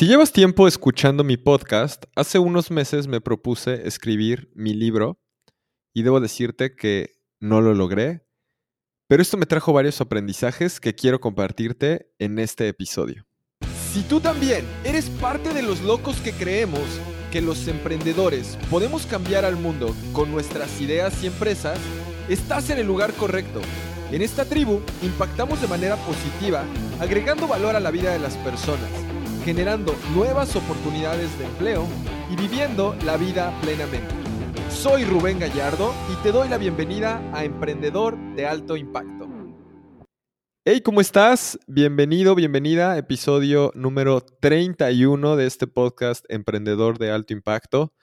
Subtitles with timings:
[0.00, 5.20] Si llevas tiempo escuchando mi podcast, hace unos meses me propuse escribir mi libro
[5.92, 8.26] y debo decirte que no lo logré,
[9.08, 13.26] pero esto me trajo varios aprendizajes que quiero compartirte en este episodio.
[13.92, 16.80] Si tú también eres parte de los locos que creemos
[17.30, 21.78] que los emprendedores podemos cambiar al mundo con nuestras ideas y empresas,
[22.30, 23.60] estás en el lugar correcto.
[24.12, 26.64] En esta tribu impactamos de manera positiva,
[27.00, 28.88] agregando valor a la vida de las personas,
[29.44, 31.86] generando nuevas oportunidades de empleo
[32.30, 34.14] y viviendo la vida plenamente.
[34.68, 39.28] Soy Rubén Gallardo y te doy la bienvenida a Emprendedor de Alto Impacto.
[40.64, 41.58] Hey, ¿cómo estás?
[41.66, 47.94] Bienvenido, bienvenida, episodio número 31 de este podcast Emprendedor de Alto Impacto.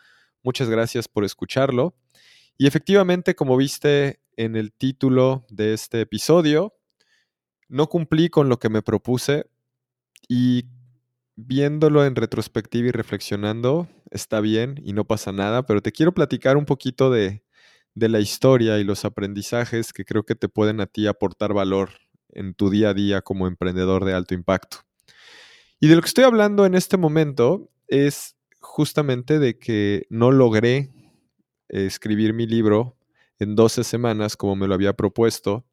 [0.44, 1.95] Muchas gracias por escucharlo.
[2.58, 6.73] Y efectivamente, como viste en el título de este episodio,
[7.69, 9.45] no cumplí con lo que me propuse
[10.27, 10.66] y
[11.37, 16.57] viéndolo en retrospectiva y reflexionando, está bien y no pasa nada, pero te quiero platicar
[16.57, 17.44] un poquito de,
[17.94, 21.91] de la historia y los aprendizajes que creo que te pueden a ti aportar valor
[22.29, 24.79] en tu día a día como emprendedor de alto impacto.
[25.79, 30.91] Y de lo que estoy hablando en este momento es justamente de que no logré
[31.69, 32.97] escribir mi libro
[33.38, 35.67] en 12 semanas como me lo había propuesto,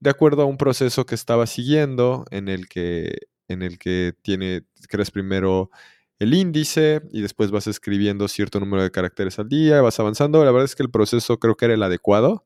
[0.00, 4.64] de acuerdo a un proceso que estaba siguiendo en el que, en el que tiene,
[4.88, 5.70] creas primero
[6.18, 10.44] el índice y después vas escribiendo cierto número de caracteres al día, vas avanzando.
[10.44, 12.44] La verdad es que el proceso creo que era el adecuado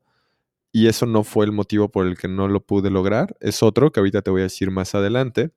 [0.72, 3.36] y eso no fue el motivo por el que no lo pude lograr.
[3.40, 5.50] Es otro que ahorita te voy a decir más adelante.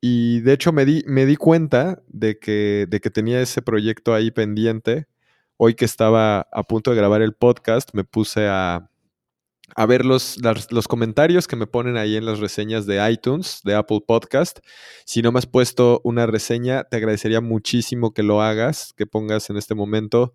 [0.00, 4.14] Y de hecho me di, me di cuenta de que, de que tenía ese proyecto
[4.14, 5.06] ahí pendiente.
[5.56, 8.90] Hoy que estaba a punto de grabar el podcast, me puse a,
[9.74, 10.38] a ver los,
[10.70, 14.60] los, comentarios que me ponen ahí en las reseñas de iTunes, de Apple Podcast.
[15.04, 19.50] Si no me has puesto una reseña, te agradecería muchísimo que lo hagas, que pongas
[19.50, 20.34] en este momento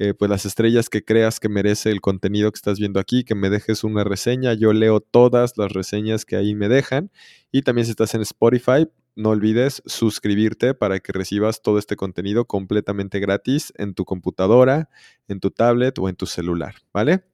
[0.00, 3.34] eh, pues las estrellas que creas que merece el contenido que estás viendo aquí, que
[3.34, 4.54] me dejes una reseña.
[4.54, 7.10] Yo leo todas las reseñas que ahí me dejan.
[7.50, 12.44] Y también si estás en Spotify, no olvides suscribirte para que recibas todo este contenido
[12.44, 14.88] completamente gratis en tu computadora,
[15.26, 17.24] en tu tablet o en tu celular, ¿vale?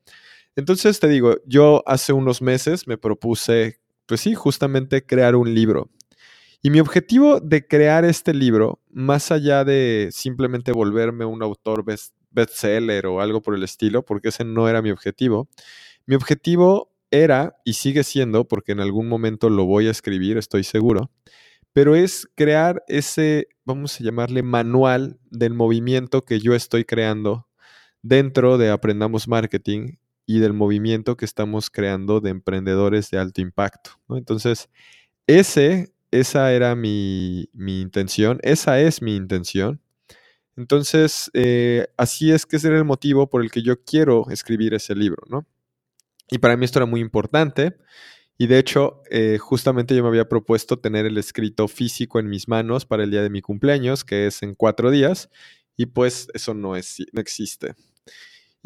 [0.56, 5.90] Entonces te digo, yo hace unos meses me propuse, pues sí, justamente crear un libro.
[6.62, 11.84] Y mi objetivo de crear este libro, más allá de simplemente volverme un autor
[12.30, 15.48] bestseller o algo por el estilo, porque ese no era mi objetivo,
[16.06, 20.64] mi objetivo era y sigue siendo, porque en algún momento lo voy a escribir, estoy
[20.64, 21.10] seguro,
[21.74, 27.46] pero es crear ese, vamos a llamarle manual del movimiento que yo estoy creando
[28.00, 33.90] dentro de Aprendamos Marketing y del movimiento que estamos creando de emprendedores de alto impacto.
[34.10, 34.68] Entonces,
[35.26, 39.80] ese, esa era mi, intención, esa es mi intención.
[40.56, 44.74] Entonces, eh, así es que ese era el motivo por el que yo quiero escribir
[44.74, 45.46] ese libro, ¿no?
[46.30, 47.76] Y para mí esto era muy importante.
[48.38, 52.48] Y de hecho, eh, justamente yo me había propuesto tener el escrito físico en mis
[52.48, 55.30] manos para el día de mi cumpleaños, que es en cuatro días,
[55.76, 57.74] y pues eso no, es, no existe.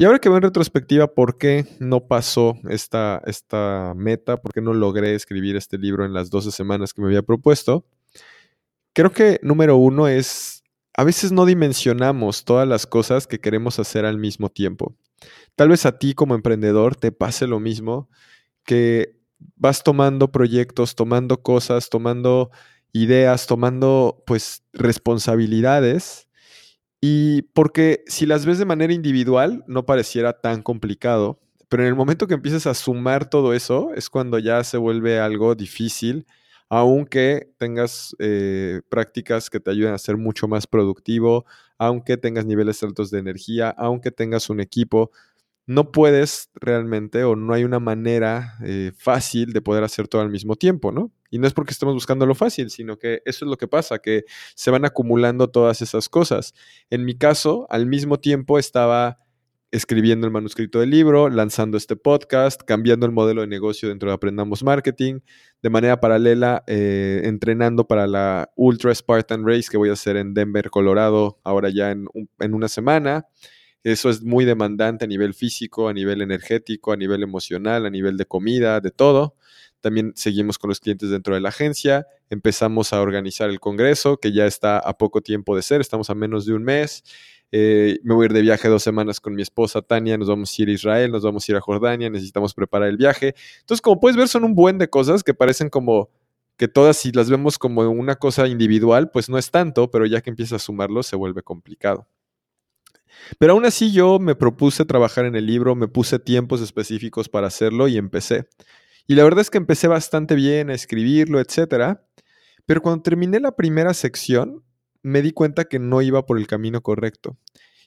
[0.01, 4.61] Y ahora que veo en retrospectiva por qué no pasó esta, esta meta, por qué
[4.61, 7.85] no logré escribir este libro en las 12 semanas que me había propuesto,
[8.93, 10.63] creo que número uno es,
[10.95, 14.95] a veces no dimensionamos todas las cosas que queremos hacer al mismo tiempo.
[15.57, 18.07] Tal vez a ti como emprendedor te pase lo mismo,
[18.63, 19.17] que
[19.57, 22.51] vas tomando proyectos, tomando cosas, tomando
[22.93, 26.28] ideas, tomando pues responsabilidades
[27.01, 31.39] y porque si las ves de manera individual, no pareciera tan complicado,
[31.69, 35.19] pero en el momento que empiezas a sumar todo eso, es cuando ya se vuelve
[35.19, 36.25] algo difícil,
[36.67, 41.45] aunque tengas eh, prácticas que te ayuden a ser mucho más productivo,
[41.77, 45.11] aunque tengas niveles altos de energía, aunque tengas un equipo,
[45.69, 50.31] no puedes realmente o no hay una manera eh, fácil de poder hacer todo al
[50.31, 51.11] mismo tiempo, ¿no?
[51.29, 53.99] Y no es porque estemos buscando lo fácil, sino que eso es lo que pasa,
[53.99, 54.23] que
[54.55, 56.55] se van acumulando todas esas cosas.
[56.89, 59.19] En mi caso, al mismo tiempo estaba
[59.69, 64.15] escribiendo el manuscrito del libro, lanzando este podcast, cambiando el modelo de negocio dentro de
[64.15, 65.19] Aprendamos Marketing,
[65.61, 70.33] de manera paralela eh, entrenando para la Ultra Spartan Race que voy a hacer en
[70.33, 72.07] Denver, Colorado, ahora ya en,
[72.39, 73.27] en una semana.
[73.83, 78.17] Eso es muy demandante a nivel físico, a nivel energético, a nivel emocional, a nivel
[78.17, 79.35] de comida, de todo.
[79.81, 82.05] También seguimos con los clientes dentro de la agencia.
[82.29, 86.15] Empezamos a organizar el congreso, que ya está a poco tiempo de ser, estamos a
[86.15, 87.03] menos de un mes.
[87.51, 90.51] Eh, me voy a ir de viaje dos semanas con mi esposa Tania, nos vamos
[90.51, 93.33] a ir a Israel, nos vamos a ir a Jordania, necesitamos preparar el viaje.
[93.61, 96.09] Entonces, como puedes ver, son un buen de cosas que parecen como
[96.57, 100.21] que todas si las vemos como una cosa individual, pues no es tanto, pero ya
[100.21, 102.05] que empieza a sumarlo se vuelve complicado.
[103.37, 107.47] Pero aún así yo me propuse trabajar en el libro, me puse tiempos específicos para
[107.47, 108.47] hacerlo y empecé.
[109.07, 112.05] Y la verdad es que empecé bastante bien a escribirlo, etcétera.
[112.65, 114.63] Pero cuando terminé la primera sección,
[115.01, 117.37] me di cuenta que no iba por el camino correcto.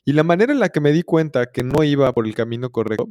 [0.04, 2.70] Y la manera en la que me di cuenta que no iba por el camino
[2.70, 3.08] correcto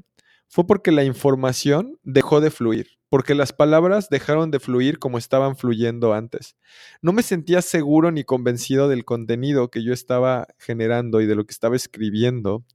[0.51, 5.55] fue porque la información dejó de fluir, porque las palabras dejaron de fluir como estaban
[5.55, 6.57] fluyendo antes.
[7.01, 11.45] No me sentía seguro ni convencido del contenido que yo estaba generando y de lo
[11.45, 12.65] que estaba escribiendo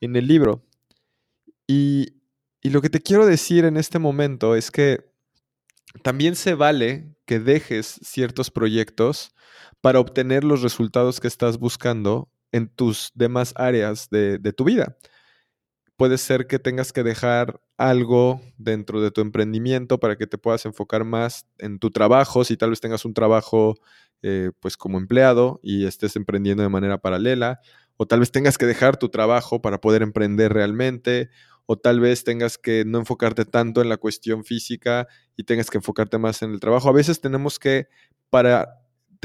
[0.00, 0.64] en el libro.
[1.66, 2.14] Y,
[2.62, 5.04] lo que te quiero decir en este momento es que
[6.02, 9.34] también se vale que dejes ciertos proyectos
[9.82, 14.96] para obtener los resultados que estás buscando en tus demás áreas de, tu vida.
[15.98, 20.66] Puede ser que tengas que dejar algo dentro de tu emprendimiento para que te puedas
[20.66, 23.76] enfocar más en tu trabajo, si tal vez tengas un trabajo
[24.22, 27.60] eh, pues como empleado y estés emprendiendo de manera paralela,
[27.96, 31.30] o tal vez tengas que dejar tu trabajo para poder emprender realmente,
[31.64, 35.78] o tal vez tengas que no enfocarte tanto en la cuestión física y tengas que
[35.78, 36.90] enfocarte más en el trabajo.
[36.90, 37.88] A veces tenemos que,
[38.28, 38.68] para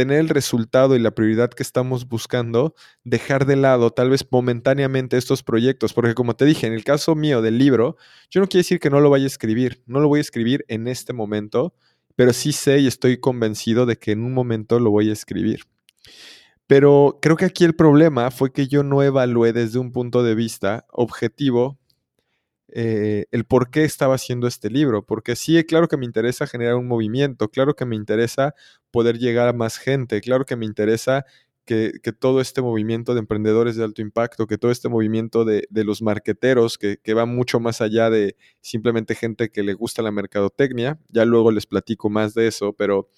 [0.02, 5.16] tener el resultado y la prioridad que estamos buscando, dejar de lado tal vez momentáneamente
[5.16, 7.98] estos proyectos, porque como te dije, en el caso mío del libro,
[8.32, 10.66] yo no quiero decir que no lo vaya a escribir, no lo voy a escribir
[10.70, 11.76] en este momento,
[12.16, 15.66] pero sí sé y estoy convencido de que en un momento lo voy a escribir.
[16.66, 20.34] Pero creo que aquí el problema fue que yo no evalué desde un punto de
[20.34, 21.80] vista objetivo
[22.74, 26.76] eh, el por qué estaba haciendo este libro, porque sí, claro que me interesa generar
[26.76, 28.56] un movimiento, claro que me interesa
[28.92, 31.26] poder llegar a más gente, claro que me interesa
[31.66, 36.02] que, todo este movimiento de emprendedores de alto impacto, que todo este movimiento de, los
[36.02, 41.00] marqueteros, que, que, va mucho más allá de simplemente gente que le gusta la mercadotecnia,
[41.10, 43.10] ya luego les platico más de eso, pero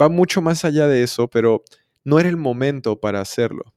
[0.00, 1.62] va mucho más allá de eso, pero
[2.04, 3.74] no era el momento para hacerlo.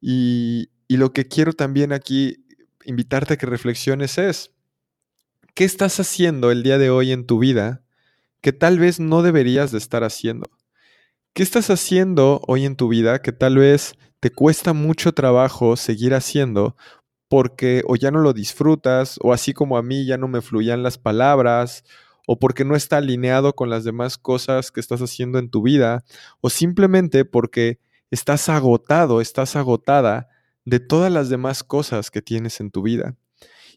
[0.00, 2.44] Y, y lo que quiero también aquí
[2.84, 4.52] invitarte a que reflexiones es,
[5.56, 7.82] ¿Qué estás haciendo el día de hoy en tu vida
[8.42, 10.50] que tal vez no deberías de estar haciendo?
[11.32, 16.12] ¿Qué estás haciendo hoy en tu vida que tal vez te cuesta mucho trabajo seguir
[16.12, 16.76] haciendo
[17.28, 20.82] porque o ya no lo disfrutas o así como a mí ya no me fluían
[20.82, 21.84] las palabras
[22.26, 26.04] o porque no está alineado con las demás cosas que estás haciendo en tu vida
[26.42, 27.80] o simplemente porque
[28.10, 30.28] estás agotado, estás agotada
[30.66, 33.16] de todas las demás cosas que tienes en tu vida?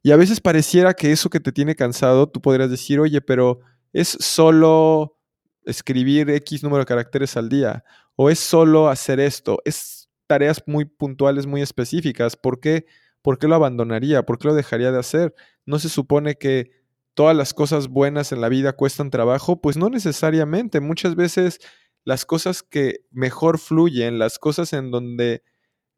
[0.02, 3.60] Y a veces pareciera que eso que te tiene cansado, tú podrías decir, oye, pero
[3.94, 5.18] es solo
[5.66, 7.84] escribir X número de caracteres al día,
[8.16, 12.36] o es solo hacer esto, es tareas muy puntuales, muy específicas.
[12.36, 12.86] ¿Por qué,
[13.22, 14.24] ¿Por qué lo abandonaría?
[14.24, 15.34] ¿Por qué lo dejaría de hacer?
[15.66, 16.72] ¿No se supone que
[17.16, 19.60] todas las cosas buenas en la vida cuestan trabajo?
[19.60, 20.82] Pues no necesariamente.
[20.82, 21.60] Muchas veces
[22.06, 25.44] las cosas que mejor fluyen, las cosas en donde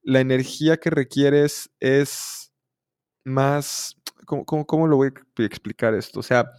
[0.01, 2.40] la energía que requieres es
[3.23, 6.19] más, ¿cómo, lo voy a explicar esto?
[6.19, 6.51] O sea,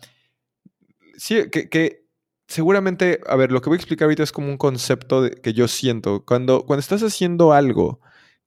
[1.17, 2.07] sí, que,
[2.47, 5.69] seguramente, a ver, lo que voy a explicar ahorita es como un concepto que yo
[5.69, 6.25] siento.
[6.25, 8.01] Cuando, cuando estás haciendo algo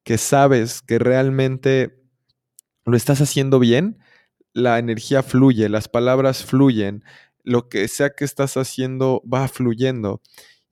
[0.03, 2.01] que sabes que realmente
[2.85, 3.99] lo estás haciendo bien,
[4.53, 7.03] la energía fluye, las palabras fluyen,
[7.43, 10.21] lo que sea que estás haciendo va fluyendo.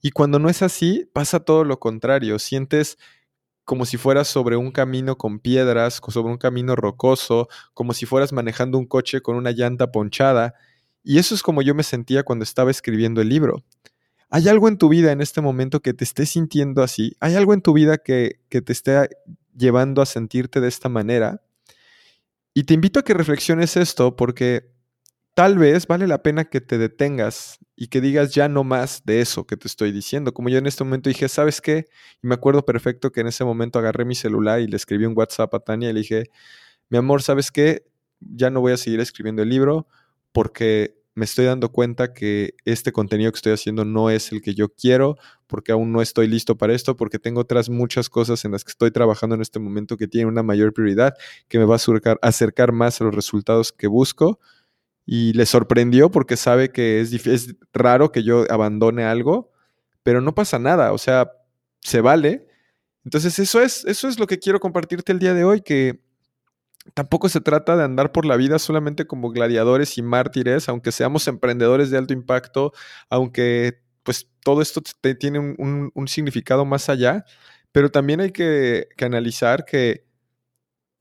[0.01, 2.37] Y cuando no es así, pasa todo lo contrario.
[2.37, 2.97] Sientes
[3.65, 8.33] como si fueras sobre un camino con piedras, sobre un camino rocoso, como si fueras
[8.33, 10.53] manejando un coche con una llanta ponchada.
[11.03, 13.63] Y eso es como yo me sentía cuando estaba escribiendo el libro.
[14.29, 17.15] ¿Hay algo en tu vida en este momento que te esté sintiendo así?
[17.19, 19.09] ¿Hay algo en tu vida que, que te esté
[19.55, 21.41] llevando a sentirte de esta manera?
[22.53, 24.72] Y te invito a que reflexiones esto porque
[25.33, 29.21] tal vez vale la pena que te detengas y que digas ya no más de
[29.21, 30.33] eso que te estoy diciendo.
[30.33, 31.87] Como yo en este momento dije, ¿sabes qué?
[32.21, 35.17] Y me acuerdo perfecto que en ese momento agarré mi celular y le escribí un
[35.17, 36.25] WhatsApp a Tania y le dije,
[36.89, 37.85] mi amor, ¿sabes qué?
[38.19, 39.87] Ya no voy a seguir escribiendo el libro
[40.31, 44.55] porque me estoy dando cuenta que este contenido que estoy haciendo no es el que
[44.55, 45.15] yo quiero,
[45.47, 48.71] porque aún no estoy listo para esto, porque tengo otras muchas cosas en las que
[48.71, 51.13] estoy trabajando en este momento que tienen una mayor prioridad,
[51.47, 54.39] que me va a acercar, acercar más a los resultados que busco
[55.05, 59.51] y le sorprendió porque sabe que es, raro que yo abandone algo,
[60.03, 61.31] pero no pasa nada, o sea,
[61.81, 62.47] se vale.
[63.05, 66.01] Entonces eso es, eso es lo que quiero compartirte el día de hoy, que
[66.93, 71.27] tampoco se trata de andar por la vida solamente como gladiadores y mártires, aunque seamos
[71.27, 72.73] emprendedores de alto impacto,
[73.09, 74.81] aunque pues todo esto
[75.19, 77.25] tiene un, significado más allá,
[77.71, 80.05] pero también hay que analizar que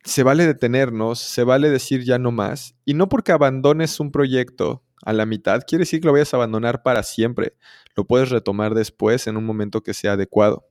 [0.04, 4.82] se vale detenernos, se vale decir ya no más, y no porque abandones un proyecto
[5.04, 7.56] a la mitad, quiere decir que lo vayas a abandonar para siempre.
[7.96, 10.68] Lo puedes retomar después en un momento que sea adecuado.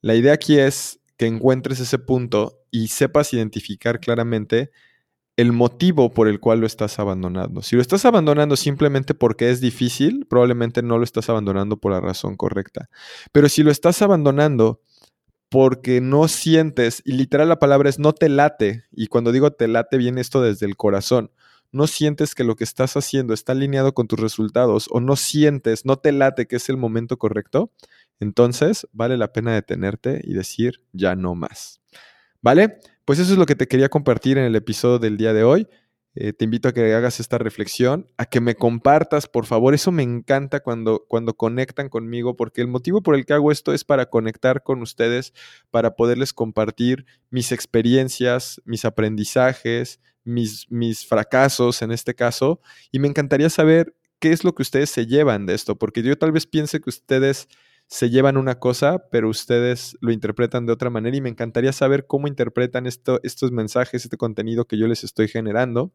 [0.00, 4.70] La idea aquí es que encuentres ese punto y sepas identificar claramente
[5.36, 7.62] el motivo por el cual lo estás abandonando.
[7.62, 12.00] Si lo estás abandonando simplemente porque es difícil, probablemente no lo estás abandonando por la
[12.00, 12.88] razón correcta.
[13.32, 14.80] Pero si lo estás abandonando
[15.52, 19.68] porque no sientes, y literal la palabra es no te late, y cuando digo te
[19.68, 21.30] late viene esto desde el corazón,
[21.72, 25.84] no sientes que lo que estás haciendo está alineado con tus resultados o no sientes,
[25.84, 27.70] no te late que es el momento correcto,
[28.18, 31.82] entonces vale la pena detenerte y decir ya no más.
[32.40, 32.78] ¿Vale?
[33.04, 35.68] Pues eso es lo que te quería compartir en el episodio del día de hoy.
[36.14, 39.74] Eh, te invito a que hagas esta reflexión, a que me compartas, por favor.
[39.74, 43.72] Eso me encanta cuando, cuando conectan conmigo, porque el motivo por el que hago esto
[43.72, 45.32] es para conectar con ustedes,
[45.70, 52.60] para poderles compartir mis experiencias, mis aprendizajes, mis, mis fracasos en este caso.
[52.90, 56.16] Y me encantaría saber qué es lo que ustedes se llevan de esto, porque yo
[56.18, 57.48] tal vez piense que ustedes
[57.88, 62.06] se llevan una cosa, pero ustedes lo interpretan de otra manera y me encantaría saber
[62.06, 65.92] cómo interpretan esto, estos mensajes, este contenido que yo les estoy generando.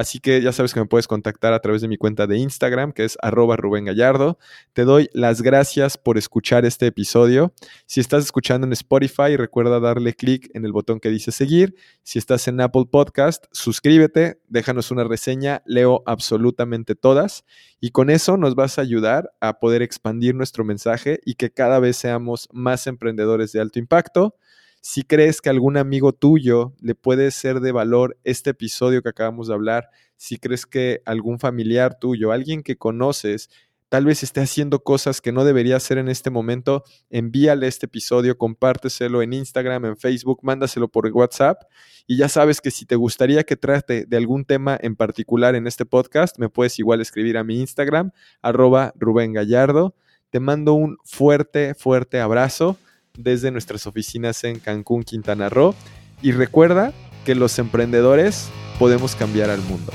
[0.00, 2.92] Así que ya sabes que me puedes contactar a través de mi cuenta de Instagram,
[2.92, 4.38] que es arroba Rubén Gallardo.
[4.72, 7.52] Te doy las gracias por escuchar este episodio.
[7.84, 11.74] Si estás escuchando en Spotify, recuerda darle clic en el botón que dice seguir.
[12.02, 17.44] Si estás en Apple Podcast, suscríbete, déjanos una reseña, leo absolutamente todas.
[17.78, 21.78] Y con eso nos vas a ayudar a poder expandir nuestro mensaje y que cada
[21.78, 24.34] vez seamos más emprendedores de alto impacto.
[24.82, 29.48] Si crees que algún amigo tuyo le puede ser de valor este episodio que acabamos
[29.48, 33.50] de hablar, si crees que algún familiar tuyo, alguien que conoces,
[33.90, 38.38] tal vez esté haciendo cosas que no debería hacer en este momento, envíale este episodio,
[38.38, 41.62] compárteselo en Instagram, en Facebook, mándaselo por WhatsApp.
[42.06, 45.66] Y ya sabes que si te gustaría que trate de algún tema en particular en
[45.66, 49.94] este podcast, me puedes igual escribir a mi Instagram, arroba Rubén Gallardo.
[50.30, 52.78] Te mando un fuerte, fuerte abrazo
[53.16, 55.74] desde nuestras oficinas en Cancún, Quintana Roo.
[56.22, 56.92] Y recuerda
[57.24, 58.48] que los emprendedores
[58.78, 59.92] podemos cambiar al mundo.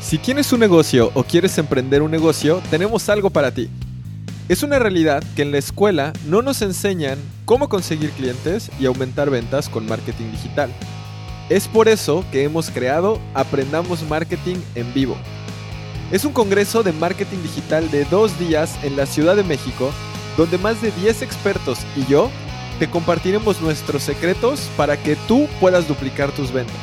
[0.00, 3.68] Si tienes un negocio o quieres emprender un negocio, tenemos algo para ti.
[4.48, 9.30] Es una realidad que en la escuela no nos enseñan cómo conseguir clientes y aumentar
[9.30, 10.72] ventas con marketing digital.
[11.48, 15.16] Es por eso que hemos creado Aprendamos Marketing en Vivo.
[16.10, 19.92] Es un congreso de marketing digital de dos días en la Ciudad de México
[20.36, 22.30] donde más de 10 expertos y yo
[22.78, 26.76] te compartiremos nuestros secretos para que tú puedas duplicar tus ventas.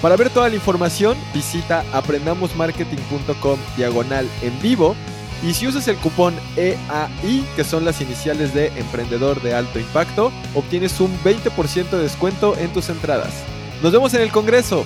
[0.00, 4.94] Para ver toda la información, visita aprendamosmarketing.com diagonal en vivo
[5.42, 10.32] y si usas el cupón EAI, que son las iniciales de Emprendedor de Alto Impacto,
[10.54, 13.32] obtienes un 20% de descuento en tus entradas.
[13.82, 14.84] Nos vemos en el Congreso.